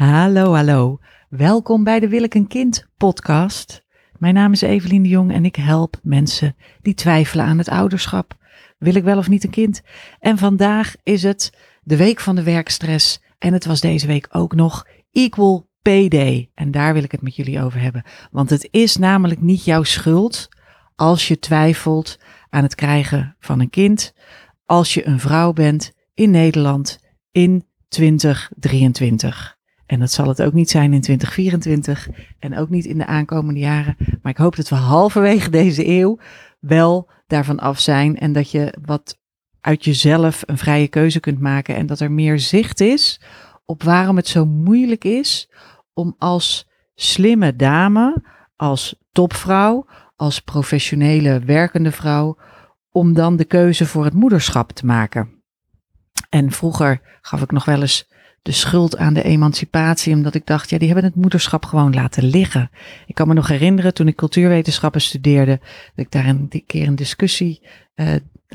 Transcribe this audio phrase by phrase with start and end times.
[0.00, 0.98] Hallo, hallo.
[1.28, 3.84] Welkom bij de Wil ik een kind podcast.
[4.18, 8.36] Mijn naam is Evelien de Jong en ik help mensen die twijfelen aan het ouderschap.
[8.78, 9.82] Wil ik wel of niet een kind?
[10.18, 14.54] En vandaag is het de week van de werkstress en het was deze week ook
[14.54, 16.50] nog Equal Pay Day.
[16.54, 18.04] En daar wil ik het met jullie over hebben.
[18.30, 20.48] Want het is namelijk niet jouw schuld
[20.96, 22.18] als je twijfelt
[22.50, 24.14] aan het krijgen van een kind,
[24.64, 26.98] als je een vrouw bent in Nederland
[27.32, 29.58] in 2023.
[29.90, 33.60] En dat zal het ook niet zijn in 2024 en ook niet in de aankomende
[33.60, 33.96] jaren.
[34.22, 36.18] Maar ik hoop dat we halverwege deze eeuw
[36.60, 39.18] wel daarvan af zijn en dat je wat
[39.60, 43.20] uit jezelf een vrije keuze kunt maken en dat er meer zicht is
[43.64, 45.50] op waarom het zo moeilijk is
[45.92, 48.22] om als slimme dame,
[48.56, 49.86] als topvrouw,
[50.16, 52.38] als professionele werkende vrouw,
[52.90, 55.39] om dan de keuze voor het moederschap te maken.
[56.30, 58.08] En vroeger gaf ik nog wel eens
[58.42, 62.24] de schuld aan de emancipatie, omdat ik dacht, ja, die hebben het moederschap gewoon laten
[62.24, 62.70] liggen.
[63.06, 65.60] Ik kan me nog herinneren toen ik cultuurwetenschappen studeerde,
[65.94, 67.62] dat ik daar een keer een discussie
[67.94, 68.14] uh,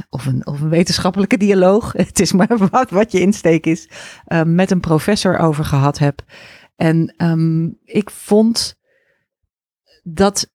[0.09, 3.89] of een, of een wetenschappelijke dialoog, het is maar wat, wat je insteek is,
[4.27, 6.23] uh, met een professor over gehad heb.
[6.75, 8.75] En um, ik vond
[10.03, 10.51] dat,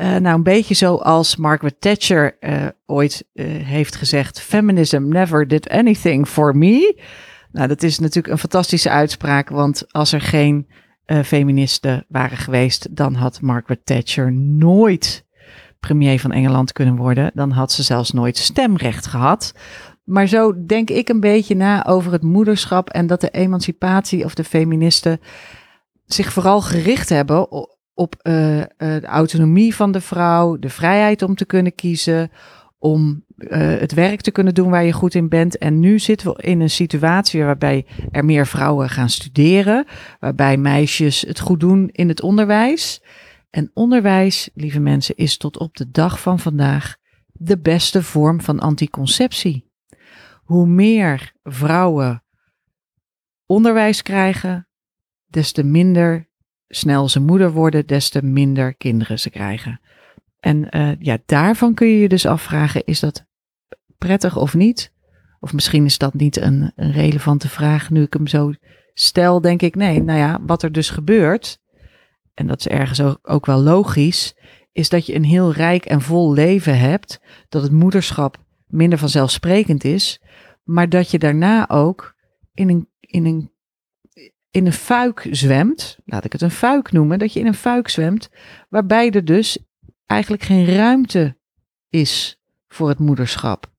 [0.00, 3.24] uh, nou een beetje zoals Margaret Thatcher uh, ooit
[3.62, 7.02] heeft gezegd, feminism never did anything for me.
[7.52, 10.68] Nou, dat is natuurlijk een fantastische uitspraak, want als er geen
[11.24, 15.26] feministen waren geweest, dan had Margaret Thatcher nooit
[15.80, 17.30] premier van Engeland kunnen worden.
[17.34, 19.54] Dan had ze zelfs nooit stemrecht gehad.
[20.04, 24.34] Maar zo denk ik een beetje na over het moederschap en dat de emancipatie of
[24.34, 25.20] de feministen
[26.04, 27.50] zich vooral gericht hebben
[27.98, 32.30] op uh, uh, de autonomie van de vrouw, de vrijheid om te kunnen kiezen,
[32.78, 35.58] om uh, het werk te kunnen doen waar je goed in bent.
[35.58, 39.86] En nu zitten we in een situatie waarbij er meer vrouwen gaan studeren,
[40.20, 43.02] waarbij meisjes het goed doen in het onderwijs.
[43.50, 46.96] En onderwijs, lieve mensen, is tot op de dag van vandaag
[47.32, 49.70] de beste vorm van anticonceptie.
[50.42, 52.24] Hoe meer vrouwen
[53.46, 54.68] onderwijs krijgen,
[55.26, 56.27] des te minder
[56.68, 59.80] snel ze moeder worden, des te minder kinderen ze krijgen.
[60.40, 63.26] En uh, ja, daarvan kun je je dus afvragen, is dat
[63.98, 64.92] prettig of niet?
[65.40, 67.90] Of misschien is dat niet een, een relevante vraag.
[67.90, 68.52] Nu ik hem zo
[68.94, 71.60] stel, denk ik, nee, nou ja, wat er dus gebeurt,
[72.34, 74.36] en dat is ergens ook, ook wel logisch,
[74.72, 79.84] is dat je een heel rijk en vol leven hebt, dat het moederschap minder vanzelfsprekend
[79.84, 80.22] is,
[80.64, 82.14] maar dat je daarna ook
[82.54, 83.52] in een, in een,
[84.58, 87.88] in een fuik zwemt, laat ik het een fuik noemen, dat je in een fuik
[87.88, 88.28] zwemt,
[88.68, 89.58] waarbij er dus
[90.06, 91.36] eigenlijk geen ruimte
[91.88, 93.70] is voor het moederschap.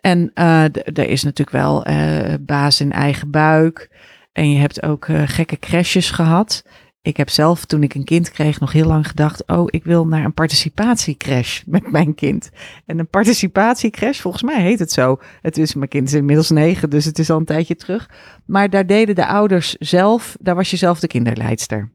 [0.00, 3.90] En uh, er is natuurlijk wel uh, baas in eigen buik.
[4.32, 6.64] En je hebt ook uh, gekke crashes gehad.
[7.04, 10.06] Ik heb zelf, toen ik een kind kreeg, nog heel lang gedacht: oh, ik wil
[10.06, 12.50] naar een participatiecrash met mijn kind.
[12.86, 15.18] En een participatiecrash, volgens mij heet het zo.
[15.40, 18.10] Het is, mijn kind is inmiddels negen, dus het is al een tijdje terug.
[18.46, 21.92] Maar daar deden de ouders zelf, daar was je zelf de kinderleidster.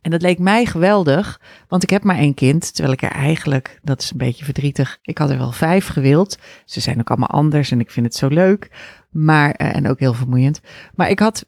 [0.00, 3.80] En dat leek mij geweldig, want ik heb maar één kind, terwijl ik er eigenlijk,
[3.82, 6.38] dat is een beetje verdrietig, ik had er wel vijf gewild.
[6.64, 8.70] Ze zijn ook allemaal anders en ik vind het zo leuk,
[9.10, 10.60] maar, en ook heel vermoeiend.
[10.94, 11.46] Maar ik had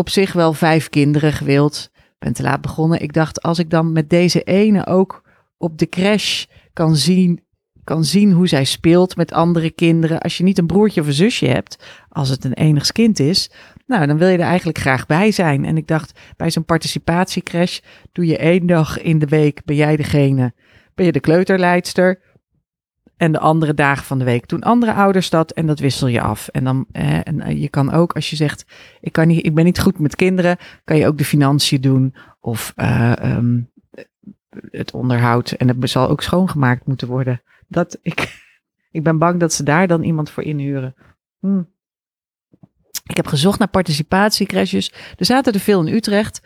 [0.00, 3.02] op zich wel vijf kinderen gewild, ben te laat begonnen.
[3.02, 5.22] Ik dacht, als ik dan met deze ene ook
[5.58, 7.40] op de crash kan zien,
[7.84, 10.20] kan zien hoe zij speelt met andere kinderen.
[10.20, 13.50] Als je niet een broertje of een zusje hebt, als het een enigs kind is,
[13.86, 15.64] nou, dan wil je er eigenlijk graag bij zijn.
[15.64, 17.78] En ik dacht, bij zo'n participatiecrash
[18.12, 20.52] doe je één dag in de week, ben jij degene,
[20.94, 22.20] ben je de kleuterleidster.
[23.20, 26.20] En de andere dagen van de week doen andere ouders dat en dat wissel je
[26.20, 26.48] af.
[26.48, 28.64] En dan en eh, je kan ook, als je zegt,
[29.00, 32.14] ik, kan niet, ik ben niet goed met kinderen, kan je ook de financiën doen
[32.40, 33.70] of uh, um,
[34.70, 35.50] het onderhoud.
[35.50, 37.42] En het zal ook schoongemaakt moeten worden.
[37.68, 38.20] Dat ik,
[38.98, 40.94] ik ben bang dat ze daar dan iemand voor inhuren.
[41.40, 41.62] Hm.
[43.06, 44.92] Ik heb gezocht naar participatiecrashes.
[45.16, 46.42] Er zaten er veel in Utrecht.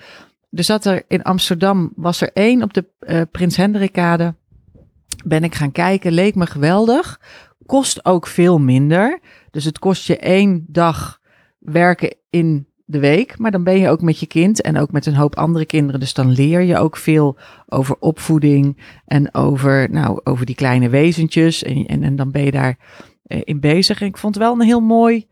[0.50, 4.35] Er zat er in Amsterdam, was er één op de uh, Prins Hendrikade.
[5.25, 7.21] Ben ik gaan kijken, leek me geweldig.
[7.67, 9.19] Kost ook veel minder.
[9.50, 11.21] Dus het kost je één dag
[11.59, 13.38] werken in de week.
[13.38, 16.00] Maar dan ben je ook met je kind en ook met een hoop andere kinderen.
[16.00, 21.62] Dus dan leer je ook veel over opvoeding en over, nou, over die kleine wezentjes.
[21.62, 22.79] En, en, en dan ben je daar
[23.27, 24.00] uh, in bezig.
[24.00, 25.27] En ik vond het wel een heel mooi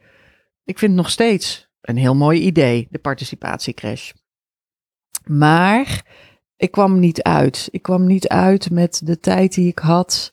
[0.65, 4.13] ik vind het nog steeds een heel mooi idee, de participatiecrash.
[5.27, 6.05] Maar
[6.63, 7.69] ik kwam niet uit.
[7.71, 10.33] Ik kwam niet uit met de tijd die ik had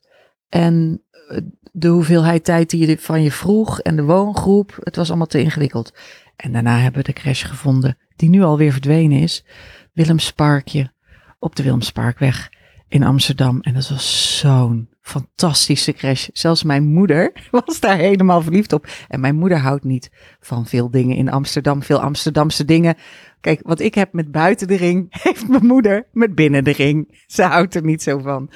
[0.49, 1.37] en eh,
[1.71, 4.77] de hoeveelheid tijd die je van je vroeg en de woongroep.
[4.83, 5.93] Het was allemaal te ingewikkeld.
[6.35, 9.45] En daarna hebben we de crash gevonden die nu alweer verdwenen is.
[9.93, 10.91] Willemsparkje
[11.39, 12.49] op de Willemsparkweg
[12.87, 13.61] in Amsterdam.
[13.61, 16.27] En dat was zo'n fantastische crash.
[16.33, 17.31] Zelfs mijn moeder
[17.65, 18.88] was daar helemaal verliefd op.
[19.07, 20.09] En mijn moeder houdt niet
[20.39, 22.95] van veel dingen in Amsterdam, veel Amsterdamse dingen.
[23.41, 27.23] Kijk, wat ik heb met buiten de ring, heeft mijn moeder met binnen de ring.
[27.27, 28.50] Ze houdt er niet zo van.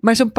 [0.00, 0.32] Maar zo'n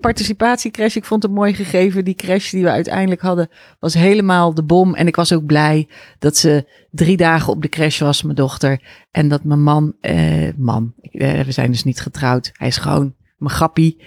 [0.00, 2.04] participatiecrash, ik vond het mooi gegeven.
[2.04, 3.48] Die crash die we uiteindelijk hadden,
[3.80, 4.94] was helemaal de bom.
[4.94, 5.88] En ik was ook blij
[6.18, 8.82] dat ze drie dagen op de crash was, mijn dochter.
[9.10, 12.50] En dat mijn man, eh, man, eh, we zijn dus niet getrouwd.
[12.52, 14.02] Hij is gewoon mijn grappie.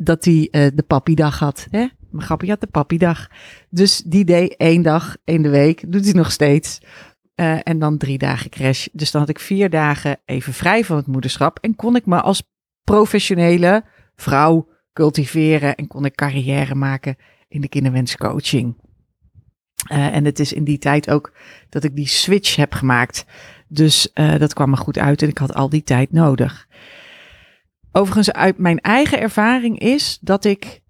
[0.00, 1.66] Dat hij eh, de pappiedag had.
[1.70, 1.86] Hè?
[2.10, 3.28] Mijn grappie had de pappiedag.
[3.70, 5.92] Dus die deed één dag in de week.
[5.92, 6.80] Doet hij nog steeds.
[7.36, 8.86] Uh, en dan drie dagen crash.
[8.92, 11.58] Dus dan had ik vier dagen even vrij van het moederschap.
[11.60, 12.42] En kon ik me als
[12.84, 13.84] professionele
[14.16, 17.16] vrouw cultiveren en kon ik carrière maken
[17.48, 18.76] in de kinderwenscoaching.
[19.92, 21.32] Uh, en het is in die tijd ook
[21.68, 23.24] dat ik die switch heb gemaakt.
[23.68, 26.68] Dus dat kwam me goed uit en ik had al die tijd nodig.
[27.92, 30.80] Overigens, uit mijn eigen ervaring is dat ik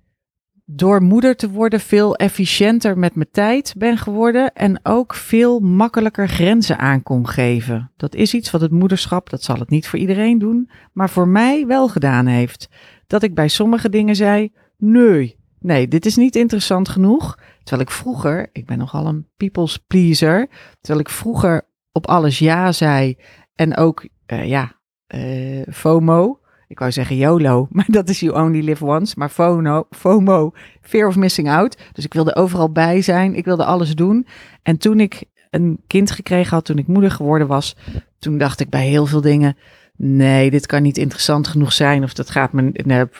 [0.70, 6.28] door moeder te worden veel efficiënter met mijn tijd ben geworden en ook veel makkelijker
[6.28, 7.92] grenzen aan kon geven.
[7.96, 11.28] Dat is iets wat het moederschap, dat zal het niet voor iedereen doen, maar voor
[11.28, 12.68] mij wel gedaan heeft
[13.06, 17.38] dat ik bij sommige dingen zei: nee, nee, dit is niet interessant genoeg.
[17.62, 20.48] Terwijl ik vroeger, ik ben nogal een people's pleaser,
[20.80, 23.16] terwijl ik vroeger op alles ja zei
[23.54, 24.72] en ook, uh, ja,
[25.14, 26.37] uh, FOMO.
[26.68, 29.14] Ik wou zeggen YOLO, maar dat is You Only Live Once.
[29.18, 31.78] Maar FOMO, FOMO, Fear of Missing Out.
[31.92, 33.34] Dus ik wilde overal bij zijn.
[33.34, 34.26] Ik wilde alles doen.
[34.62, 37.76] En toen ik een kind gekregen had, toen ik moeder geworden was,
[38.18, 39.56] toen dacht ik bij heel veel dingen,
[39.96, 42.02] nee, dit kan niet interessant genoeg zijn.
[42.02, 42.72] Of dat gaat me,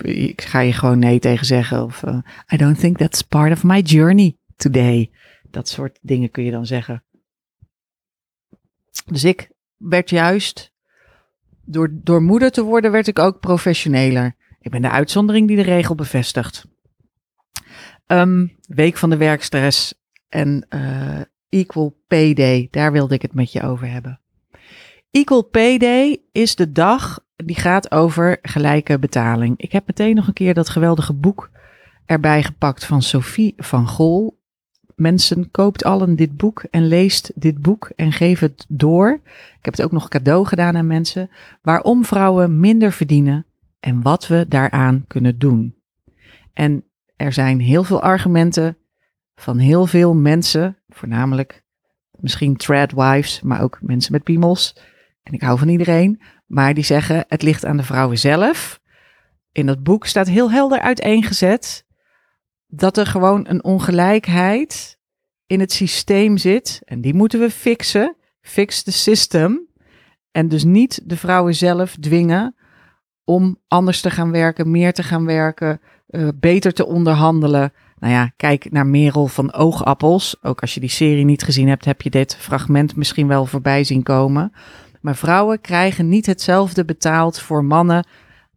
[0.03, 1.85] ik ga je gewoon nee tegen zeggen.
[1.85, 2.19] Of uh,
[2.53, 5.11] I don't think that's part of my journey today.
[5.51, 7.05] Dat soort dingen kun je dan zeggen.
[9.07, 10.73] Dus ik werd juist,
[11.69, 14.35] door, door moeder te worden, werd ik ook professioneler.
[14.61, 16.67] Ik ben de uitzondering die de regel bevestigt.
[18.07, 19.95] Um, week van de werkstress
[20.29, 24.21] en uh, Equal Day, daar wilde ik het met je over hebben.
[25.11, 29.55] Equal Day is de dag die gaat over gelijke betaling.
[29.61, 31.51] Ik heb meteen nog een keer dat geweldige boek
[32.07, 34.38] erbij gepakt van Sophie van Gol.
[34.99, 39.21] Mensen, koopt allen dit boek en leest dit boek en geef het door.
[39.59, 41.31] Ik heb het ook nog cadeau gedaan aan mensen.
[41.63, 43.47] Waarom vrouwen minder verdienen
[43.81, 45.75] en wat we daaraan kunnen doen.
[46.53, 46.85] En
[47.17, 48.77] er zijn heel veel argumenten
[49.35, 51.65] van heel veel mensen, voornamelijk
[52.11, 54.77] misschien tradwives, maar ook mensen met piemels,
[55.23, 58.81] en ik hou van iedereen, maar die zeggen het ligt aan de vrouwen zelf.
[59.53, 61.87] In dat boek staat heel helder uiteengezet
[62.69, 64.99] dat er gewoon een ongelijkheid
[65.47, 68.17] in het systeem zit en die moeten we fixen.
[68.41, 69.67] Fix the system.
[70.31, 72.57] En dus niet de vrouwen zelf dwingen
[73.25, 77.73] om anders te gaan werken, meer te gaan werken, uh, beter te onderhandelen.
[77.99, 80.37] Nou ja, kijk naar Merel van Oogappels.
[80.43, 83.85] Ook als je die serie niet gezien hebt, heb je dit fragment misschien wel voorbij
[83.85, 84.53] zien komen.
[85.01, 88.07] Maar vrouwen krijgen niet hetzelfde betaald voor mannen,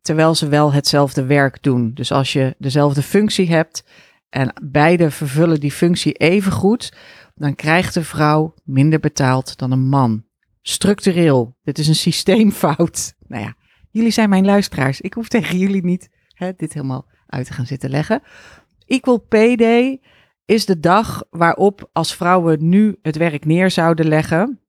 [0.02, 1.94] terwijl ze wel hetzelfde werk doen.
[1.94, 3.84] Dus als je dezelfde functie hebt
[4.30, 6.94] en beide vervullen die functie even goed,
[7.36, 10.24] dan krijgt de vrouw minder betaald dan een man.
[10.62, 11.58] Structureel.
[11.64, 13.14] Dit is een systeemfout.
[13.28, 13.56] Nou ja,
[13.92, 15.02] jullie zijn mijn luisteraars.
[15.02, 18.22] Ik hoef tegen jullie niet hè, dit helemaal uit te gaan zitten leggen.
[18.86, 20.02] Equal Pay Day
[20.46, 24.60] is de dag waarop als vrouwen nu het werk neer zouden leggen,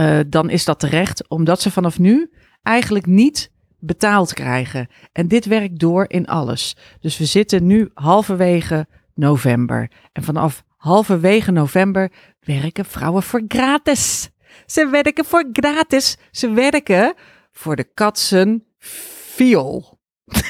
[0.00, 2.30] uh, dan is dat terecht, omdat ze vanaf nu
[2.62, 4.88] eigenlijk niet betaald krijgen.
[5.12, 6.76] En dit werkt door in alles.
[7.00, 9.90] Dus we zitten nu halverwege november.
[10.12, 14.30] En vanaf halverwege november werken vrouwen voor gratis.
[14.66, 16.16] Ze werken voor gratis.
[16.30, 17.14] Ze werken
[17.52, 19.98] voor de katsen viool.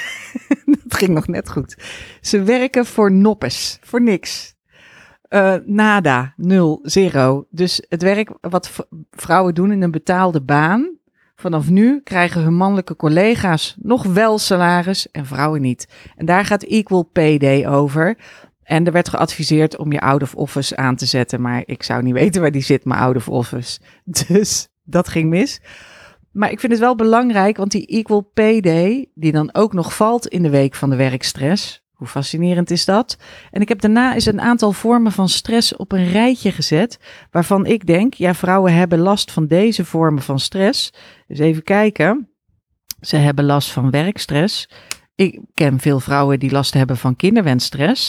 [0.83, 1.77] dat ging nog net goed.
[2.21, 4.55] Ze werken voor noppes, voor niks.
[5.29, 7.47] Uh, nada, nul, zero.
[7.51, 10.99] Dus het werk wat vrouwen doen in een betaalde baan,
[11.37, 15.89] vanaf nu krijgen hun mannelijke collega's nog wel salaris en vrouwen niet.
[16.17, 18.17] En daar gaat Equal Pay Day over.
[18.63, 22.03] En er werd geadviseerd om je out of office aan te zetten, maar ik zou
[22.03, 23.81] niet weten waar die zit, mijn out of office.
[24.29, 25.61] Dus dat ging mis.
[26.33, 29.97] Maar ik vind het wel belangrijk, want die Equal Pay Day, die dan ook nog
[29.97, 33.17] valt in de week van de werkstress, hoe fascinerend is dat?
[33.51, 36.99] En ik heb daarna eens een aantal vormen van stress op een rijtje gezet,
[37.31, 40.93] waarvan ik denk, ja, vrouwen hebben last van deze vormen van stress.
[41.27, 42.31] Dus even kijken.
[43.01, 44.69] Ze hebben last van werkstress.
[45.15, 48.09] Ik ken veel vrouwen die last hebben van kinderwensstress.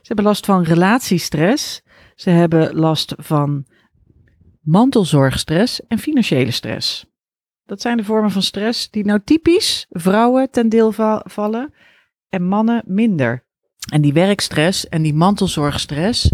[0.00, 1.82] Ze hebben last van relatiestress.
[2.14, 3.66] Ze hebben last van
[4.60, 7.06] mantelzorgstress en financiële stress.
[7.66, 10.92] Dat zijn de vormen van stress die nou typisch vrouwen ten deel
[11.24, 11.72] vallen
[12.28, 13.46] en mannen minder.
[13.92, 16.30] En die werkstress en die mantelzorgstress,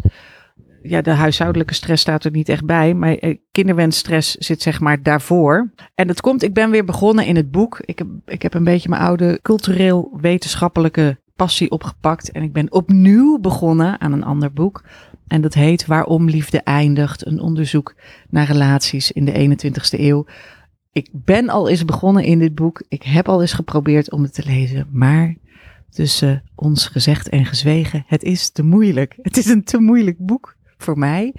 [0.83, 5.03] ja, de huishoudelijke stress staat er niet echt bij, maar eh, kinderwensstress zit zeg maar
[5.03, 5.73] daarvoor.
[5.95, 7.81] En dat komt, ik ben weer begonnen in het boek.
[7.85, 12.73] Ik heb, ik heb een beetje mijn oude cultureel wetenschappelijke passie opgepakt en ik ben
[12.73, 14.85] opnieuw begonnen aan een ander boek.
[15.27, 17.95] En dat heet Waarom liefde eindigt, een onderzoek
[18.31, 20.27] naar relaties in de 21ste eeuw.
[20.93, 22.83] Ik ben al eens begonnen in dit boek.
[22.89, 25.37] Ik heb al eens geprobeerd om het te lezen, maar
[25.95, 29.15] tussen ons gezegd en gezwegen, het is te moeilijk.
[29.23, 31.35] Het is een te moeilijk boek voor mij.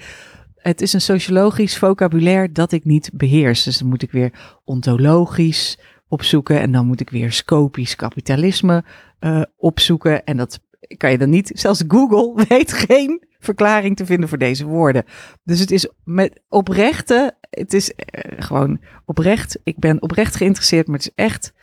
[0.56, 3.64] Het is een sociologisch vocabulaire dat ik niet beheers.
[3.64, 8.84] Dus dan moet ik weer ontologisch opzoeken en dan moet ik weer scopisch kapitalisme
[9.20, 10.24] uh, opzoeken.
[10.24, 10.60] En dat
[10.98, 11.52] kan je dan niet.
[11.54, 15.04] Zelfs Google weet geen verklaring te vinden voor deze woorden.
[15.44, 17.96] Dus het is met oprechte, het is uh,
[18.38, 19.60] gewoon oprecht.
[19.64, 21.54] Ik ben oprecht geïnteresseerd, maar het is echt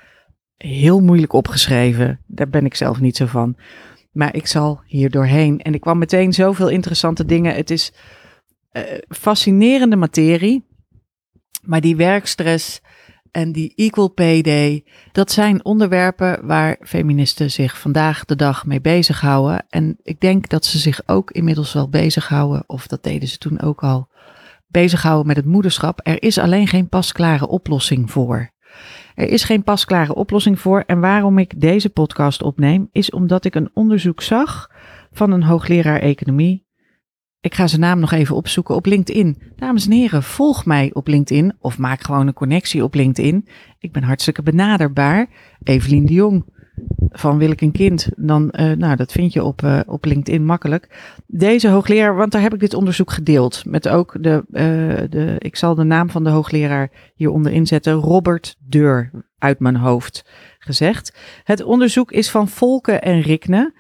[0.62, 2.20] heel moeilijk opgeschreven.
[2.26, 3.56] Daar ben ik zelf niet zo van.
[4.12, 5.60] Maar ik zal hier doorheen.
[5.60, 7.54] En ik kwam meteen zoveel interessante dingen.
[7.54, 7.92] Het is
[8.72, 10.66] uh, fascinerende materie.
[11.62, 12.80] Maar die werkstress
[13.30, 18.80] en die Equal Pay Day, dat zijn onderwerpen waar feministen zich vandaag de dag mee
[18.80, 19.64] bezighouden.
[19.68, 23.60] En ik denk dat ze zich ook inmiddels wel bezighouden, of dat deden ze toen
[23.60, 24.08] ook al,
[24.66, 26.00] bezighouden met het moederschap.
[26.02, 28.51] Er is alleen geen pasklare oplossing voor.
[29.14, 30.84] Er is geen pasklare oplossing voor.
[30.86, 34.70] En waarom ik deze podcast opneem, is omdat ik een onderzoek zag
[35.12, 36.66] van een hoogleraar economie.
[37.40, 39.42] Ik ga zijn naam nog even opzoeken op LinkedIn.
[39.56, 43.48] Dames en heren, volg mij op LinkedIn of maak gewoon een connectie op LinkedIn.
[43.78, 45.28] Ik ben hartstikke benaderbaar.
[45.62, 46.44] Evelien de Jong
[47.10, 50.44] van wil ik een kind, dan, uh, nou, dat vind je op, uh, op LinkedIn
[50.44, 51.12] makkelijk.
[51.26, 53.64] Deze hoogleraar, want daar heb ik dit onderzoek gedeeld.
[53.64, 58.56] Met ook de, uh, de ik zal de naam van de hoogleraar hieronder inzetten, Robert
[58.58, 60.24] Deur, uit mijn hoofd
[60.58, 61.16] gezegd.
[61.44, 63.74] Het onderzoek is van Volke en Rikne.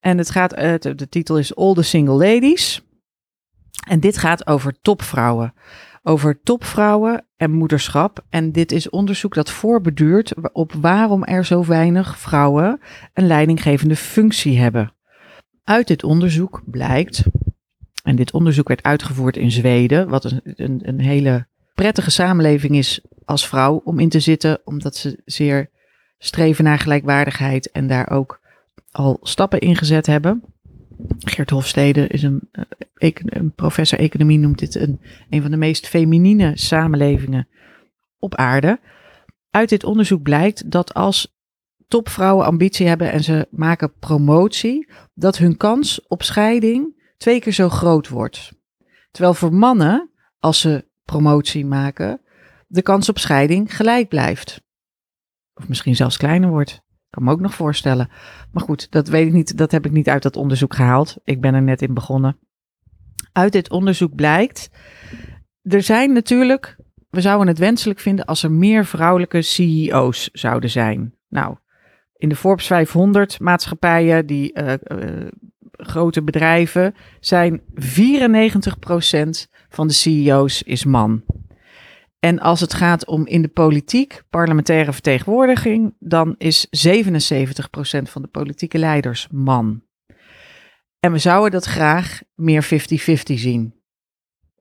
[0.00, 2.82] En het gaat, de titel is All the Single Ladies.
[3.88, 5.54] En dit gaat over topvrouwen
[6.02, 8.24] over topvrouwen en moederschap.
[8.28, 12.80] En dit is onderzoek dat voorbeduurt op waarom er zo weinig vrouwen
[13.14, 14.92] een leidinggevende functie hebben.
[15.64, 17.22] Uit dit onderzoek blijkt,
[18.02, 23.04] en dit onderzoek werd uitgevoerd in Zweden, wat een, een, een hele prettige samenleving is
[23.24, 25.70] als vrouw om in te zitten, omdat ze zeer
[26.18, 28.40] streven naar gelijkwaardigheid en daar ook
[28.90, 30.42] al stappen in gezet hebben.
[31.18, 35.86] Geert Hofstede is een, eh, een, professor economie, noemt dit een, een van de meest
[35.86, 37.48] feminine samenlevingen
[38.18, 38.80] op aarde.
[39.50, 41.38] Uit dit onderzoek blijkt dat als
[41.88, 47.68] topvrouwen ambitie hebben en ze maken promotie, dat hun kans op scheiding twee keer zo
[47.68, 48.52] groot wordt.
[49.10, 52.20] Terwijl voor mannen, als ze promotie maken,
[52.66, 54.62] de kans op scheiding gelijk blijft.
[55.54, 56.82] Of misschien zelfs kleiner wordt.
[57.10, 58.08] Kan me ook nog voorstellen.
[58.52, 59.56] Maar goed, dat weet ik niet.
[59.56, 61.16] Dat heb ik niet uit dat onderzoek gehaald.
[61.24, 62.36] Ik ben er net in begonnen.
[63.32, 64.70] Uit dit onderzoek blijkt.
[65.62, 66.76] Er zijn natuurlijk.
[67.10, 71.14] We zouden het wenselijk vinden als er meer vrouwelijke CEO's zouden zijn.
[71.28, 71.56] Nou,
[72.16, 75.26] in de Forbes 500 maatschappijen, die uh, uh,
[75.70, 77.64] grote bedrijven, zijn 94%
[79.68, 81.22] van de CEO's is man.
[82.20, 86.70] En als het gaat om in de politiek, parlementaire vertegenwoordiging, dan is 77%
[88.02, 89.82] van de politieke leiders man.
[90.98, 93.74] En we zouden dat graag meer 50-50 zien.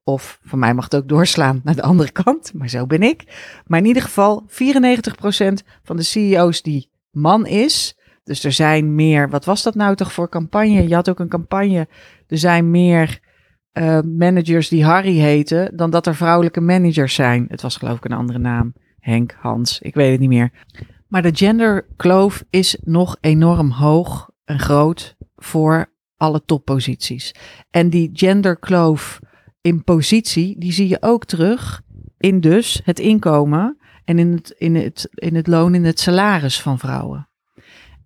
[0.04, 3.24] Of van mij mag het ook doorslaan naar de andere kant, maar zo ben ik.
[3.66, 4.54] Maar in ieder geval 94%
[5.84, 7.98] van de CEO's die man is.
[8.24, 10.88] Dus er zijn meer, wat was dat nou toch voor campagne?
[10.88, 11.88] Je had ook een campagne.
[12.28, 13.20] Er zijn meer
[13.74, 17.46] uh, managers die Harry heten, dan dat er vrouwelijke managers zijn.
[17.50, 18.74] Het was geloof ik een andere naam.
[19.00, 20.52] Henk, Hans, ik weet het niet meer.
[21.08, 27.36] Maar de genderkloof is nog enorm hoog en groot voor alle topposities.
[27.70, 29.20] En die genderkloof
[29.62, 31.82] in positie, die zie je ook terug
[32.18, 36.62] in dus het inkomen en in het, in het, in het loon, in het salaris
[36.62, 37.30] van vrouwen.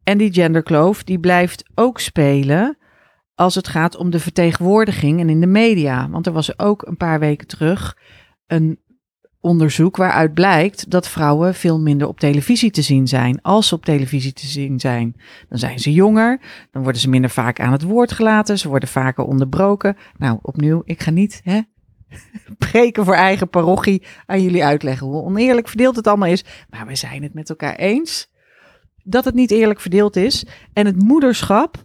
[0.04, 2.78] En die genderkloof, die blijft ook spelen
[3.36, 6.10] als het gaat om de vertegenwoordiging en in de media.
[6.10, 7.98] Want er was ook een paar weken terug
[8.48, 8.80] een
[9.40, 13.42] onderzoek waaruit blijkt dat vrouwen veel minder op televisie te zien zijn.
[13.42, 15.16] Als ze op televisie te zien zijn,
[15.50, 16.40] dan zijn ze jonger,
[16.72, 19.98] dan worden ze minder vaak aan het woord gelaten, ze worden vaker onderbroken.
[20.18, 21.62] Nou, opnieuw, ik ga niet hè,
[22.70, 26.96] preken voor eigen parochie aan jullie uitleggen hoe oneerlijk verdeeld het allemaal is, maar we
[26.96, 28.32] zijn het met elkaar eens
[29.04, 30.46] dat het niet eerlijk verdeeld is.
[30.74, 31.84] En het moederschap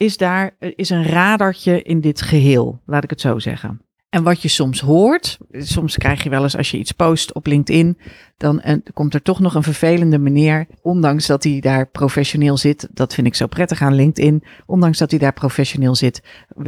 [0.00, 3.80] is daar is een radartje in dit geheel, laat ik het zo zeggen.
[4.08, 7.46] En wat je soms hoort, soms krijg je wel eens als je iets post op
[7.46, 7.98] LinkedIn,
[8.36, 12.88] dan eh, komt er toch nog een vervelende meneer, ondanks dat hij daar professioneel zit.
[12.90, 14.44] Dat vind ik zo prettig aan LinkedIn.
[14.66, 16.22] Ondanks dat hij daar professioneel zit,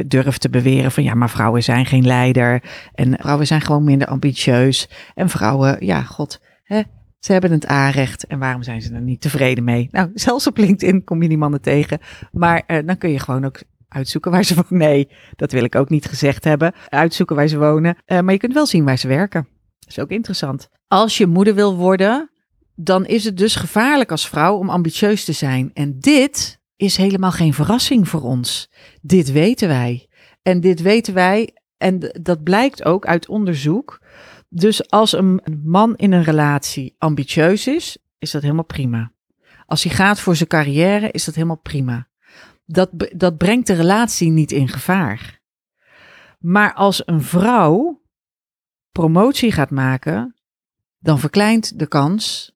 [0.07, 2.63] durft te beweren van ja, maar vrouwen zijn geen leider.
[2.93, 4.89] En vrouwen zijn gewoon minder ambitieus.
[5.15, 6.81] En vrouwen, ja, god, hè,
[7.25, 8.25] ze hebben het aanrecht.
[8.25, 9.87] En waarom zijn ze er niet tevreden mee?
[9.91, 11.99] Nou, zelfs op LinkedIn kom je die mannen tegen.
[12.31, 14.77] Maar uh, dan kun je gewoon ook uitzoeken waar ze wonen.
[14.77, 16.73] Nee, dat wil ik ook niet gezegd hebben.
[16.89, 17.97] Uitzoeken waar ze wonen.
[18.07, 19.47] Uh, maar je kunt wel zien waar ze werken.
[19.79, 20.69] Dat is ook interessant.
[20.87, 22.31] Als je moeder wil worden,
[22.75, 25.71] dan is het dus gevaarlijk als vrouw om ambitieus te zijn.
[25.73, 28.71] En dit is helemaal geen verrassing voor ons.
[29.01, 30.07] Dit weten wij.
[30.41, 33.99] En dit weten wij, en dat blijkt ook uit onderzoek.
[34.55, 39.11] Dus als een man in een relatie ambitieus is, is dat helemaal prima.
[39.65, 42.07] Als hij gaat voor zijn carrière, is dat helemaal prima
[42.65, 45.41] dat, dat brengt de relatie niet in gevaar.
[46.39, 48.01] Maar als een vrouw
[48.91, 50.35] promotie gaat maken,
[50.99, 52.55] dan verkleint de kans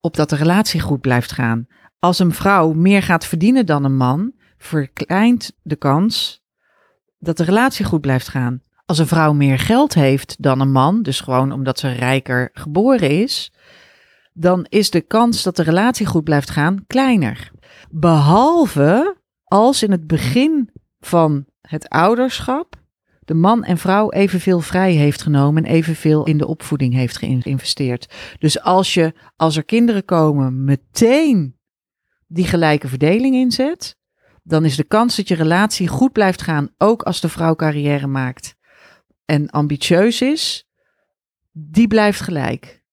[0.00, 1.66] op dat de relatie goed blijft gaan.
[1.98, 6.44] Als een vrouw meer gaat verdienen dan een man, verkleint de kans
[7.18, 8.62] dat de relatie goed blijft gaan.
[8.92, 13.10] Als een vrouw meer geld heeft dan een man, dus gewoon omdat ze rijker geboren
[13.10, 13.52] is,
[14.32, 17.50] dan is de kans dat de relatie goed blijft gaan kleiner.
[17.90, 20.70] Behalve als in het begin
[21.00, 22.76] van het ouderschap
[23.20, 28.14] de man en vrouw evenveel vrij heeft genomen en evenveel in de opvoeding heeft geïnvesteerd.
[28.38, 31.56] Dus als je, als er kinderen komen, meteen
[32.26, 33.96] die gelijke verdeling inzet,
[34.42, 38.06] dan is de kans dat je relatie goed blijft gaan, ook als de vrouw carrière
[38.06, 38.60] maakt
[39.24, 40.68] en ambitieus is,
[41.52, 42.84] die blijft gelijk.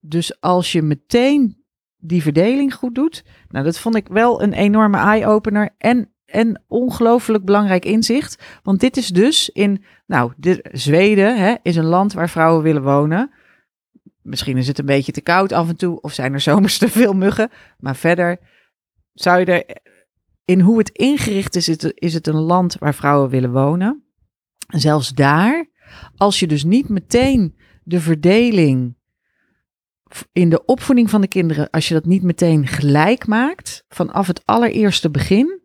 [0.00, 1.64] Dus als je meteen
[2.06, 3.24] die verdeling goed doet.
[3.48, 8.60] Nou, dat vond ik wel een enorme eye-opener en, en ongelooflijk belangrijk inzicht.
[8.62, 12.82] Want dit is dus in, nou, dit, Zweden hè, is een land waar vrouwen willen
[12.82, 13.30] wonen.
[14.22, 16.88] Misschien is het een beetje te koud af en toe, of zijn er zomers te
[16.88, 17.50] veel muggen.
[17.78, 18.38] Maar verder
[19.12, 19.76] zou je er,
[20.44, 24.04] in hoe het ingericht is, is het een land waar vrouwen willen wonen.
[24.66, 25.66] zelfs daar,
[26.16, 28.96] als je dus niet meteen de verdeling
[30.32, 34.46] in de opvoeding van de kinderen, als je dat niet meteen gelijk maakt, vanaf het
[34.46, 35.60] allereerste begin,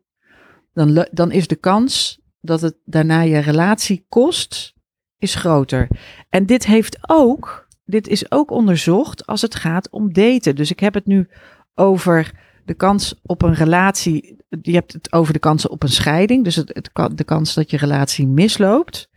[0.74, 4.74] dan, dan is de kans dat het daarna je relatie kost,
[5.18, 5.88] is groter.
[6.30, 10.56] En dit heeft ook, dit is ook onderzocht als het gaat om daten.
[10.56, 11.30] Dus ik heb het nu
[11.76, 12.32] over
[12.66, 14.38] de kans op een relatie.
[14.62, 17.72] Je hebt het over de kansen op een scheiding, dus het, het, de kans dat
[17.72, 19.09] je relatie misloopt.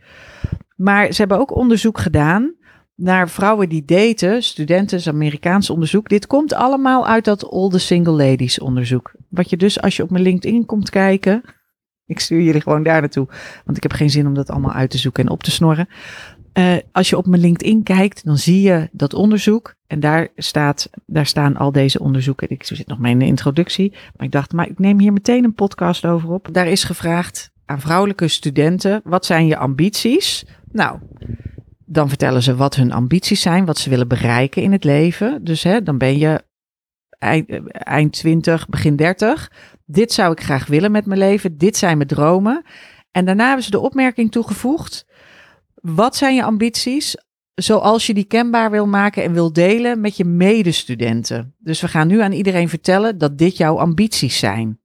[0.75, 2.53] Maar ze hebben ook onderzoek gedaan
[2.95, 6.09] naar vrouwen die daten, studenten, Amerikaans onderzoek.
[6.09, 9.13] Dit komt allemaal uit dat All the Single Ladies onderzoek.
[9.29, 11.41] Wat je dus als je op mijn LinkedIn komt kijken,
[12.05, 13.27] ik stuur jullie gewoon daar naartoe,
[13.65, 15.87] want ik heb geen zin om dat allemaal uit te zoeken en op te snorren.
[16.57, 19.75] Uh, als je op mijn LinkedIn kijkt, dan zie je dat onderzoek.
[19.87, 22.49] En daar, staat, daar staan al deze onderzoeken.
[22.49, 23.91] Ik zit nog mee in de introductie.
[23.91, 26.47] Maar ik dacht, maar ik neem hier meteen een podcast over op.
[26.51, 30.45] Daar is gevraagd aan vrouwelijke studenten: wat zijn je ambities?
[30.71, 30.99] Nou,
[31.85, 35.43] dan vertellen ze wat hun ambities zijn, wat ze willen bereiken in het leven.
[35.43, 36.43] Dus hè, dan ben je
[37.17, 39.51] eind, eind 20, begin 30.
[39.85, 41.57] Dit zou ik graag willen met mijn leven.
[41.57, 42.63] Dit zijn mijn dromen.
[43.11, 45.05] En daarna hebben ze de opmerking toegevoegd.
[45.73, 47.15] Wat zijn je ambities?
[47.53, 51.55] Zoals je die kenbaar wil maken en wil delen met je medestudenten.
[51.59, 54.79] Dus we gaan nu aan iedereen vertellen dat dit jouw ambities zijn.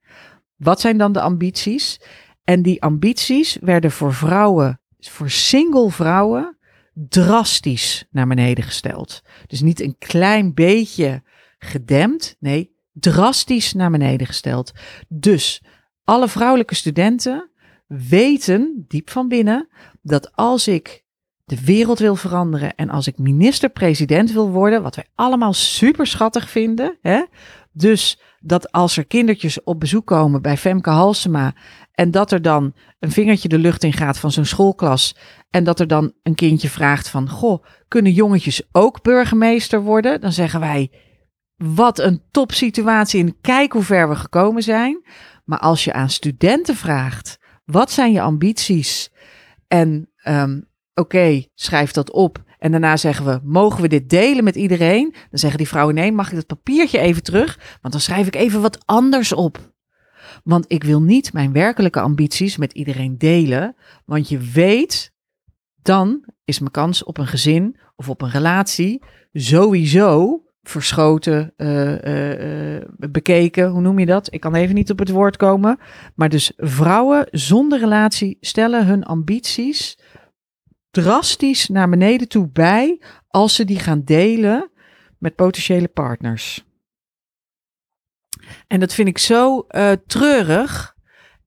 [0.57, 2.01] Wat zijn dan de ambities?
[2.49, 6.59] En die ambities werden voor vrouwen, voor single vrouwen,
[6.95, 9.23] drastisch naar beneden gesteld.
[9.47, 11.23] Dus niet een klein beetje
[11.59, 14.73] gedempt, nee, drastisch naar beneden gesteld.
[15.09, 15.63] Dus
[16.05, 17.51] alle vrouwelijke studenten
[17.87, 19.69] weten diep van binnen
[20.03, 21.05] dat als ik
[21.45, 26.51] de wereld wil veranderen en als ik minister-president wil worden, wat wij allemaal super schattig
[26.51, 27.25] vinden, hè?
[27.73, 31.55] dus dat als er kindertjes op bezoek komen bij Femke Halsema
[31.93, 35.17] en dat er dan een vingertje de lucht in gaat van zo'n schoolklas.
[35.51, 40.21] En dat er dan een kindje vraagt van, goh, kunnen jongetjes ook burgemeester worden?
[40.21, 40.91] Dan zeggen wij,
[41.57, 45.05] wat een topsituatie en kijk hoe ver we gekomen zijn.
[45.45, 49.11] Maar als je aan studenten vraagt, wat zijn je ambities?
[49.67, 52.47] En um, oké, schrijf dat op.
[52.59, 55.15] En daarna zeggen we, mogen we dit delen met iedereen?
[55.31, 57.79] Dan zeggen die vrouwen, nee, mag ik dat papiertje even terug?
[57.81, 59.73] Want dan schrijf ik even wat anders op.
[60.45, 63.77] Want ik wil niet mijn werkelijke ambities met iedereen delen.
[64.05, 65.13] Want je weet,
[65.83, 72.83] dan is mijn kans op een gezin of op een relatie sowieso verschoten, uh, uh,
[72.97, 73.69] bekeken.
[73.69, 74.33] Hoe noem je dat?
[74.33, 75.79] Ik kan even niet op het woord komen.
[76.15, 79.99] Maar dus vrouwen zonder relatie stellen hun ambities
[81.03, 84.71] drastisch naar beneden toe bij als ze die gaan delen
[85.19, 86.65] met potentiële partners.
[88.67, 90.97] En dat vind ik zo uh, treurig,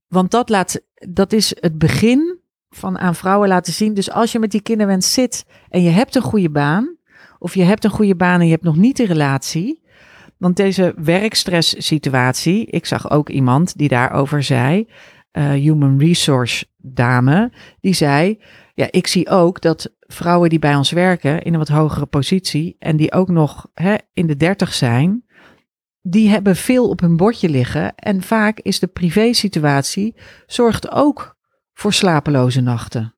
[0.08, 3.94] want dat, laat, dat is het begin van aan vrouwen laten zien.
[3.94, 6.96] Dus als je met die kinderwens zit en je hebt een goede baan,
[7.40, 9.82] of je hebt een goede baan en je hebt nog niet een relatie.
[10.38, 14.88] Want deze werkstress situatie, ik zag ook iemand die daarover zei,
[15.34, 18.40] uh, human resource dame, die zei,
[18.74, 22.76] ja, ik zie ook dat vrouwen die bij ons werken in een wat hogere positie
[22.80, 25.26] en die ook nog hè, in de dertig zijn,
[26.02, 27.96] die hebben veel op hun bordje liggen.
[27.96, 31.38] En vaak is de privésituatie zorgt ook
[31.74, 33.16] voor slapeloze nachten.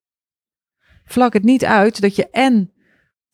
[1.05, 2.73] Vlak het niet uit dat je en,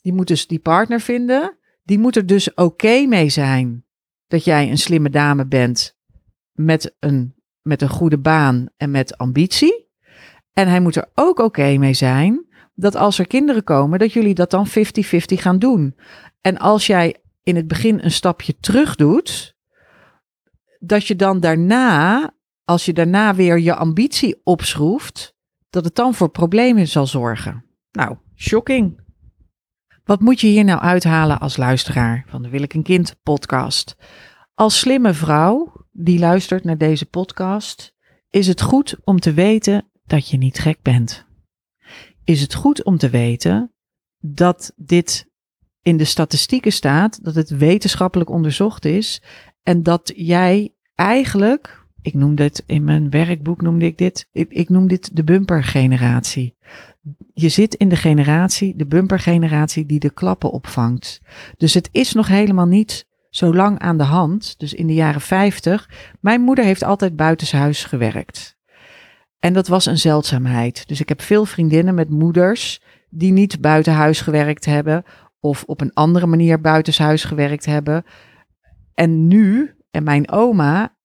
[0.01, 3.85] die moet dus die partner vinden, die moet er dus oké mee zijn
[4.27, 5.97] dat jij een slimme dame bent
[6.51, 9.88] met een, met een goede baan en met ambitie.
[10.59, 12.45] En hij moet er ook oké mee zijn
[12.75, 14.71] dat als er kinderen komen, dat jullie dat dan 50-50
[15.25, 15.95] gaan doen.
[16.41, 19.55] En als jij in het begin een stapje terug doet,
[20.79, 22.31] dat je dan daarna,
[22.63, 25.35] als je daarna weer je ambitie opschroeft,
[25.69, 27.65] dat het dan voor problemen zal zorgen.
[27.91, 28.99] Nou, shocking.
[30.03, 33.95] Wat moet je hier nou uithalen als luisteraar van de Wil ik een kind podcast?
[34.53, 37.95] Als slimme vrouw die luistert naar deze podcast,
[38.29, 41.25] is het goed om te weten dat je niet gek bent.
[42.23, 43.73] Is het goed om te weten
[44.19, 45.27] dat dit
[45.81, 49.21] in de statistieken staat, dat het wetenschappelijk onderzocht is
[49.63, 54.69] en dat jij eigenlijk, ik noem dit in mijn werkboek, noemde ik dit, ik, ik
[54.69, 56.57] noem dit de bumpergeneratie.
[57.33, 61.21] Je zit in de generatie, de bumpergeneratie, die de klappen opvangt.
[61.57, 64.59] Dus het is nog helemaal niet zo lang aan de hand.
[64.59, 65.89] Dus in de jaren 50.
[66.19, 68.58] Mijn moeder heeft altijd buitenshuis gewerkt.
[69.39, 70.87] En dat was een zeldzaamheid.
[70.87, 75.03] Dus ik heb veel vriendinnen met moeders die niet buiten huis gewerkt hebben
[75.39, 78.03] of op een andere manier buitenshuis gewerkt hebben.
[78.93, 80.95] En nu, en mijn oma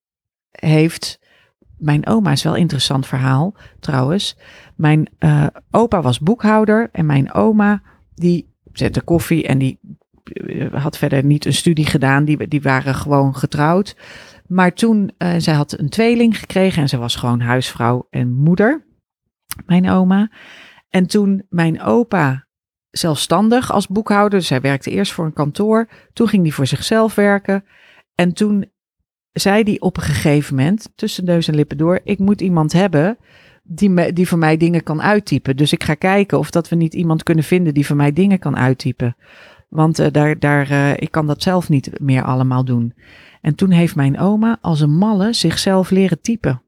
[0.51, 1.21] heeft,
[1.79, 4.37] mijn oma is wel een interessant verhaal trouwens.
[4.77, 7.83] Mijn uh, opa was boekhouder en mijn oma
[8.15, 9.79] die zette koffie en die
[10.25, 12.25] eh, had verder niet een studie gedaan.
[12.25, 13.97] Die, die waren gewoon getrouwd.
[14.55, 18.87] Maar toen, uh, zij had een tweeling gekregen en ze was gewoon huisvrouw en moeder,
[19.67, 20.31] mijn oma.
[20.89, 22.47] En toen mijn opa
[22.91, 27.15] zelfstandig als boekhouder, dus hij werkte eerst voor een kantoor, toen ging hij voor zichzelf
[27.15, 27.65] werken.
[28.15, 28.71] En toen
[29.33, 33.19] zei hij op een gegeven moment, tussen neus en lippen door, ik moet iemand hebben
[33.63, 35.57] die, me, die voor mij dingen kan uittypen.
[35.57, 38.39] Dus ik ga kijken of dat we niet iemand kunnen vinden die voor mij dingen
[38.39, 39.17] kan uittypen.
[39.69, 42.95] Want uh, daar, daar, uh, ik kan dat zelf niet meer allemaal doen.
[43.45, 46.63] En toen heeft mijn oma als een malle zichzelf leren typen.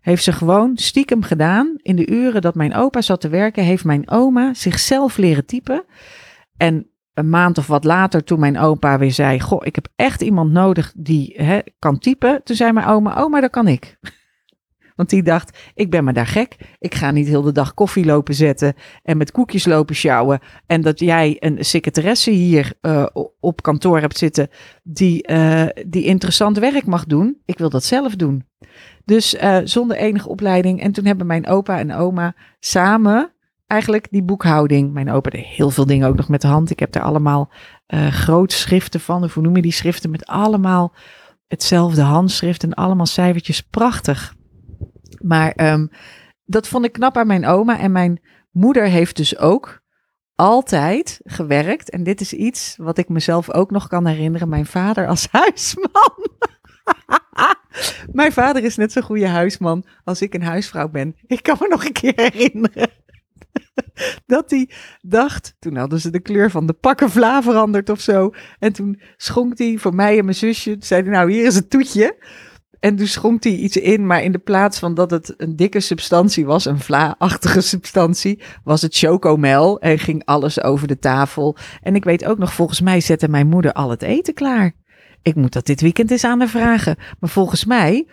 [0.00, 1.74] Heeft ze gewoon stiekem gedaan.
[1.82, 5.84] In de uren dat mijn opa zat te werken, heeft mijn oma zichzelf leren typen.
[6.56, 10.22] En een maand of wat later, toen mijn opa weer zei: Goh, ik heb echt
[10.22, 12.40] iemand nodig die hè, kan typen.
[12.44, 13.98] Toen zei mijn oma: Oma, dat kan ik.
[14.94, 16.56] Want die dacht, ik ben maar daar gek.
[16.78, 20.40] Ik ga niet heel de dag koffie lopen zetten en met koekjes lopen sjouwen.
[20.66, 23.06] En dat jij een secretaresse hier uh,
[23.40, 24.48] op kantoor hebt zitten
[24.82, 27.36] die, uh, die interessant werk mag doen.
[27.44, 28.46] Ik wil dat zelf doen.
[29.04, 30.80] Dus uh, zonder enige opleiding.
[30.80, 33.32] En toen hebben mijn opa en oma samen
[33.66, 34.92] eigenlijk die boekhouding.
[34.92, 36.70] Mijn opa deed heel veel dingen ook nog met de hand.
[36.70, 37.52] Ik heb daar allemaal
[38.10, 39.22] grote schriften van.
[39.22, 40.10] Of hoe noem je die schriften?
[40.10, 40.94] Met allemaal
[41.48, 43.60] hetzelfde handschrift en allemaal cijfertjes.
[43.60, 44.34] Prachtig.
[45.26, 45.90] Maar um,
[46.44, 47.78] dat vond ik knap aan mijn oma.
[47.78, 49.80] En mijn moeder heeft dus ook
[50.34, 51.90] altijd gewerkt.
[51.90, 54.48] En dit is iets wat ik mezelf ook nog kan herinneren.
[54.48, 56.28] Mijn vader als huisman.
[58.12, 61.16] mijn vader is net zo'n goede huisman als ik een huisvrouw ben.
[61.26, 62.90] Ik kan me nog een keer herinneren.
[64.26, 68.34] dat hij dacht, toen hadden ze de kleur van de pakken vla veranderd of zo.
[68.58, 71.70] En toen schonk hij voor mij en mijn zusje, zei hij, nou hier is het
[71.70, 72.16] toetje.
[72.84, 75.80] En toen schonk hij iets in, maar in de plaats van dat het een dikke
[75.80, 81.56] substantie was, een vla-achtige substantie, was het chocomel en ging alles over de tafel.
[81.82, 84.72] En ik weet ook nog, volgens mij zette mijn moeder al het eten klaar.
[85.22, 86.96] Ik moet dat dit weekend eens aan haar vragen.
[87.20, 88.06] Maar volgens mij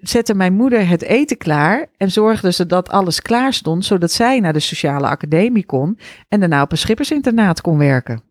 [0.00, 4.40] zette mijn moeder het eten klaar en zorgde ze dat alles klaar stond, zodat zij
[4.40, 8.22] naar de sociale academie kon en daarna op een schippersinternaat kon werken.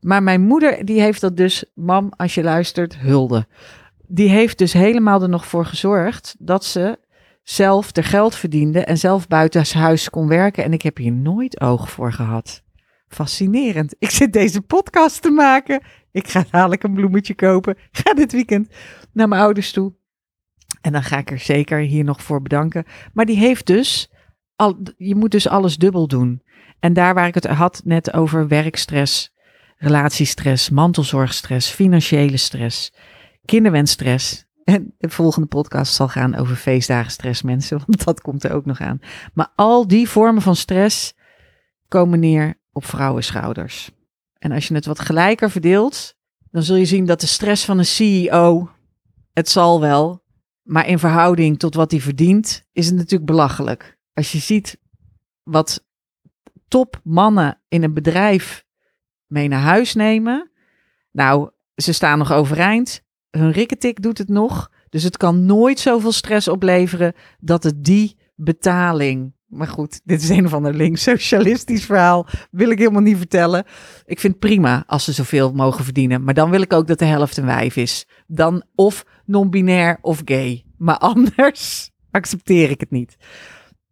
[0.00, 3.46] Maar mijn moeder, die heeft dat dus, mam, als je luistert, hulde
[4.10, 6.98] die heeft dus helemaal er nog voor gezorgd dat ze
[7.42, 10.64] zelf er geld verdiende en zelf buiten huis kon werken.
[10.64, 12.62] En ik heb hier nooit oog voor gehad.
[13.08, 13.94] Fascinerend.
[13.98, 15.82] Ik zit deze podcast te maken.
[16.12, 17.76] Ik ga dadelijk een bloemetje kopen.
[17.90, 18.68] Ga dit weekend
[19.12, 19.92] naar mijn ouders toe.
[20.80, 22.84] En dan ga ik er zeker hier nog voor bedanken.
[23.12, 24.10] Maar die heeft dus
[24.56, 26.42] al, je moet dus alles dubbel doen.
[26.80, 29.34] En daar waar ik het had net over werkstress,
[29.76, 32.92] relatiestress, mantelzorgstress, financiële stress,
[33.50, 34.44] kinderwensstress.
[34.64, 38.64] En de volgende podcast zal gaan over feestdagen stress mensen, want dat komt er ook
[38.64, 39.00] nog aan.
[39.34, 41.14] Maar al die vormen van stress
[41.88, 43.90] komen neer op vrouwenschouders.
[44.38, 46.16] En als je het wat gelijker verdeelt,
[46.50, 48.70] dan zul je zien dat de stress van een CEO,
[49.32, 50.24] het zal wel,
[50.62, 53.98] maar in verhouding tot wat hij verdient, is het natuurlijk belachelijk.
[54.12, 54.78] Als je ziet
[55.42, 55.86] wat
[56.68, 58.64] topmannen in een bedrijf
[59.26, 60.50] mee naar huis nemen.
[61.12, 63.08] Nou, ze staan nog overeind.
[63.30, 64.70] Hun rikketik doet het nog.
[64.88, 69.32] Dus het kan nooit zoveel stress opleveren dat het die betaling.
[69.46, 72.26] Maar goed, dit is een of ander links socialistisch verhaal.
[72.50, 73.64] Wil ik helemaal niet vertellen.
[74.04, 76.24] Ik vind prima als ze zoveel mogen verdienen.
[76.24, 78.06] Maar dan wil ik ook dat de helft een wijf is.
[78.26, 80.64] Dan of non-binair of gay.
[80.76, 83.16] Maar anders accepteer ik het niet.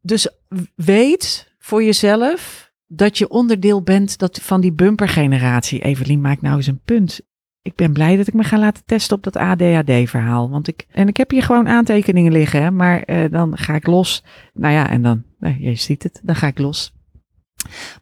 [0.01, 0.29] Dus
[0.75, 5.83] weet voor jezelf dat je onderdeel bent dat, van die bumpergeneratie.
[5.83, 7.21] Evelien, maak nou eens een punt.
[7.69, 10.51] Ik ben blij dat ik me ga laten testen op dat ADHD-verhaal.
[10.51, 13.87] Want ik, en ik heb hier gewoon aantekeningen liggen, hè, maar uh, dan ga ik
[13.87, 14.25] los.
[14.55, 16.93] Nou ja, en dan, nou, je ziet het, dan ga ik los.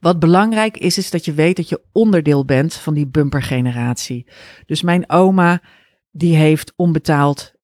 [0.00, 4.26] Wat belangrijk is, is dat je weet dat je onderdeel bent van die bumpergeneratie.
[4.66, 5.62] Dus mijn oma,
[6.10, 7.54] die heeft onbetaald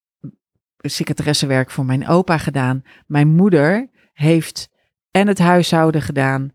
[0.78, 2.82] secretaressewerk voor mijn opa gedaan.
[3.06, 4.68] Mijn moeder heeft
[5.10, 6.52] en het huishouden gedaan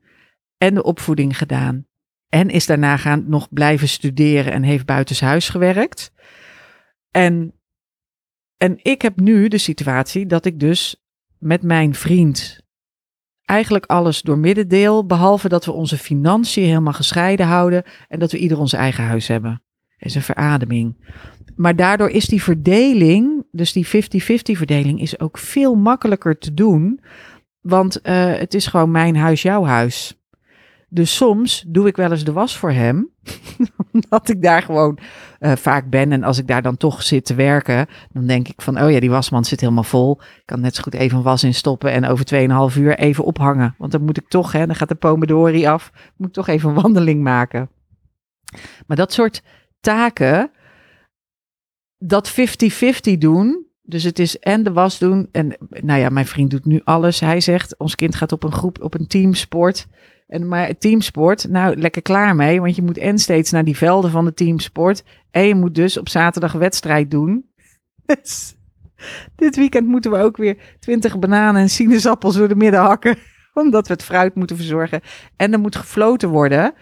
[0.57, 1.85] en de opvoeding gedaan.
[2.29, 6.11] En is daarna gaan nog blijven studeren en heeft buitenshuis gewerkt.
[7.11, 7.53] En,
[8.57, 11.05] en ik heb nu de situatie dat ik dus
[11.37, 12.65] met mijn vriend
[13.47, 18.31] eigenlijk alles door midden deel, behalve dat we onze financiën helemaal gescheiden houden en dat
[18.31, 19.61] we ieder ons eigen huis hebben.
[19.97, 21.05] Is een verademing.
[21.55, 23.89] Maar daardoor is die verdeling, dus die 50-50
[24.57, 26.99] verdeling, is ook veel makkelijker te doen.
[27.61, 30.16] Want uh, het is gewoon mijn huis, jouw huis.
[30.89, 33.09] Dus soms doe ik wel eens de was voor hem.
[33.91, 34.99] Omdat ik daar gewoon
[35.39, 36.11] uh, vaak ben.
[36.11, 38.99] En als ik daar dan toch zit te werken, dan denk ik van, oh ja,
[38.99, 40.19] die wasmand zit helemaal vol.
[40.21, 43.23] Ik kan net zo goed even een was in stoppen en over 2,5 uur even
[43.23, 43.75] ophangen.
[43.77, 46.69] Want dan moet ik toch, hè, dan gaat de pomodori af, moet ik toch even
[46.69, 47.69] een wandeling maken.
[48.87, 49.43] Maar dat soort
[49.79, 50.51] taken,
[51.97, 52.33] dat
[53.11, 55.29] 50-50 doen, dus het is en de was doen.
[55.31, 57.19] En nou ja, mijn vriend doet nu alles.
[57.19, 59.87] Hij zegt, ons kind gaat op een groep, op een teamsport.
[60.27, 62.61] En maar teamsport, nou lekker klaar mee.
[62.61, 65.03] Want je moet en steeds naar die velden van de teamsport.
[65.31, 67.45] En je moet dus op zaterdag wedstrijd doen.
[68.05, 68.55] Dus
[69.35, 73.17] dit weekend moeten we ook weer twintig bananen en sinaasappels door de midden hakken.
[73.53, 75.01] Omdat we het fruit moeten verzorgen.
[75.35, 76.73] En er moet gefloten worden.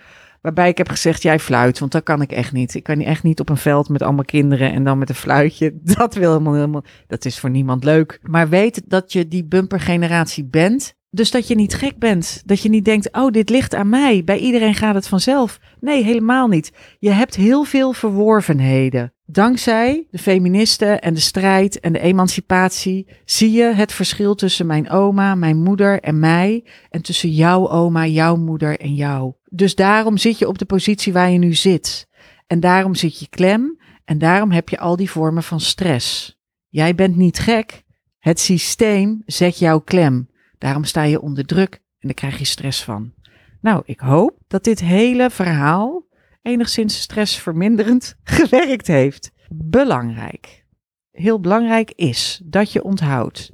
[0.46, 2.76] Waarbij ik heb gezegd, jij fluit, want dat kan ik echt niet.
[2.76, 5.80] Ik kan echt niet op een veld met allemaal kinderen en dan met een fluitje.
[5.98, 8.20] Dat wil helemaal, helemaal, dat is voor niemand leuk.
[8.22, 10.96] Maar weet dat je die bumpergeneratie bent.
[11.10, 12.42] Dus dat je niet gek bent.
[12.46, 14.24] Dat je niet denkt, oh, dit ligt aan mij.
[14.24, 15.60] Bij iedereen gaat het vanzelf.
[15.80, 16.72] Nee, helemaal niet.
[17.00, 19.14] Je hebt heel veel verworvenheden.
[19.28, 24.90] Dankzij de feministen en de strijd en de emancipatie zie je het verschil tussen mijn
[24.90, 26.66] oma, mijn moeder en mij.
[26.90, 29.34] En tussen jouw oma, jouw moeder en jou.
[29.50, 32.08] Dus daarom zit je op de positie waar je nu zit.
[32.48, 36.40] En daarom zit je klem en daarom heb je al die vormen van stress.
[36.70, 37.84] Jij bent niet gek.
[38.20, 40.30] Het systeem zet jou klem.
[40.58, 43.14] Daarom sta je onder druk en daar krijg je stress van.
[43.62, 46.05] Nou, ik hoop dat dit hele verhaal
[46.46, 49.32] enigszins stressverminderend gewerkt heeft.
[49.50, 50.66] Belangrijk.
[51.12, 53.54] Heel belangrijk is dat je onthoudt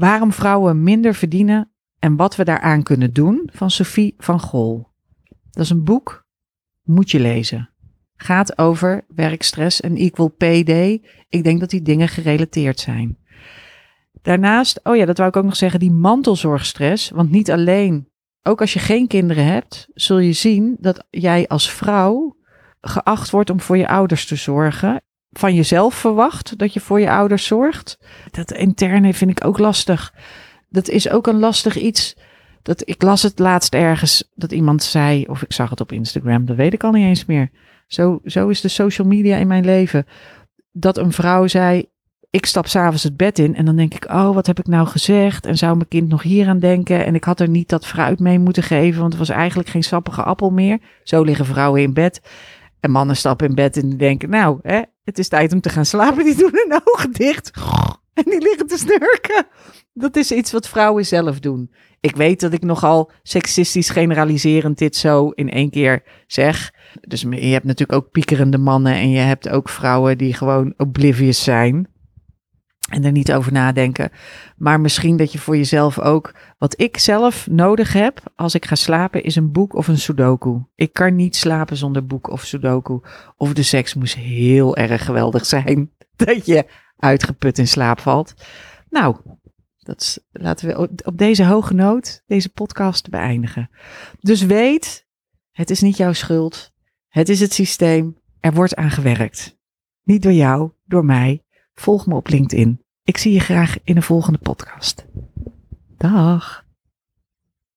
[0.00, 4.86] waarom vrouwen minder verdienen en wat we daaraan kunnen doen van Sophie van Gol.
[5.50, 6.26] Dat is een boek,
[6.82, 7.70] moet je lezen.
[8.16, 11.02] Gaat over werkstress en equal pay.
[11.28, 13.18] Ik denk dat die dingen gerelateerd zijn.
[14.22, 17.10] Daarnaast, oh ja, dat wou ik ook nog zeggen, die mantelzorgstress.
[17.10, 18.08] Want niet alleen,
[18.42, 22.36] ook als je geen kinderen hebt, zul je zien dat jij als vrouw
[22.80, 25.02] geacht wordt om voor je ouders te zorgen.
[25.30, 27.98] Van jezelf verwacht dat je voor je ouders zorgt.
[28.30, 30.14] Dat interne vind ik ook lastig.
[30.68, 32.16] Dat is ook een lastig iets.
[32.62, 36.44] Dat, ik las het laatst ergens dat iemand zei, of ik zag het op Instagram,
[36.44, 37.50] dat weet ik al niet eens meer.
[37.86, 40.06] Zo, zo is de social media in mijn leven.
[40.72, 41.88] Dat een vrouw zei:
[42.30, 44.86] ik stap s'avonds het bed in en dan denk ik, oh, wat heb ik nou
[44.86, 45.46] gezegd?
[45.46, 47.04] En zou mijn kind nog hier aan denken?
[47.04, 49.82] En ik had er niet dat fruit mee moeten geven, want het was eigenlijk geen
[49.82, 50.78] sappige appel meer.
[51.02, 52.20] Zo liggen vrouwen in bed.
[52.80, 55.68] En mannen stappen in bed en die denken, nou, hè, het is tijd om te
[55.68, 56.24] gaan slapen.
[56.24, 57.50] Die doen hun ogen dicht
[58.14, 59.46] en die liggen te snurken.
[59.92, 61.70] Dat is iets wat vrouwen zelf doen.
[62.00, 66.72] Ik weet dat ik nogal seksistisch generaliserend dit zo in één keer zeg.
[67.00, 71.42] Dus je hebt natuurlijk ook piekerende mannen en je hebt ook vrouwen die gewoon oblivious
[71.42, 71.88] zijn.
[72.90, 74.10] En er niet over nadenken.
[74.56, 78.74] Maar misschien dat je voor jezelf ook Wat ik zelf nodig heb als ik ga
[78.74, 80.64] slapen is een boek of een sudoku.
[80.74, 83.00] Ik kan niet slapen zonder boek of sudoku.
[83.36, 88.34] Of de seks moest heel erg geweldig zijn dat je uitgeput in slaap valt.
[88.88, 89.16] Nou,
[89.78, 93.70] dat laten we op deze hoge noot deze podcast beëindigen.
[94.20, 95.06] Dus weet,
[95.50, 96.72] het is niet jouw schuld.
[97.08, 98.18] Het is het systeem.
[98.40, 99.58] Er wordt aan gewerkt.
[100.02, 101.44] Niet door jou, door mij.
[101.74, 102.84] Volg me op LinkedIn.
[103.02, 105.06] Ik zie je graag in een volgende podcast.
[105.96, 106.68] Dag.